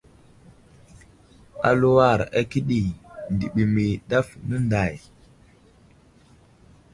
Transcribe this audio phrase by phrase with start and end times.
[1.69, 2.79] Aluwar akəɗi
[3.33, 4.95] ndiɓimi ɗaf nənday.